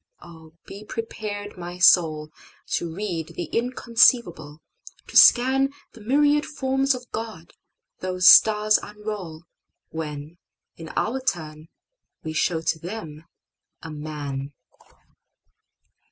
O, 0.23 0.53
be 0.65 0.83
prepared, 0.83 1.59
my 1.59 1.77
soul! 1.77 2.31
To 2.69 2.91
read 2.91 3.35
the 3.35 3.43
inconceivable, 3.55 4.59
to 5.05 5.15
scanThe 5.15 5.69
myriad 6.03 6.43
forms 6.43 6.95
of 6.95 7.11
God 7.11 7.53
those 7.99 8.27
stars 8.27 8.79
unrollWhen, 8.79 10.37
in 10.75 10.89
our 10.97 11.21
turn, 11.21 11.67
we 12.23 12.33
show 12.33 12.61
to 12.61 12.79
them 12.79 13.25
a 13.83 13.91
Man. 13.91 14.53